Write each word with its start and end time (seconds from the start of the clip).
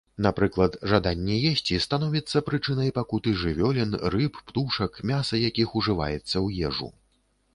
Напрыклад, 0.25 0.75
жаданне 0.91 1.35
есці 1.49 1.75
становіцца 1.85 2.41
прычынай 2.47 2.89
пакуты 2.97 3.35
жывёлін, 3.43 3.93
рыб, 4.15 4.41
птушак, 4.49 4.91
мяса 5.13 5.35
якіх 5.49 5.77
ужываецца 5.83 6.33
ў 6.45 6.65
ежу. 6.71 6.89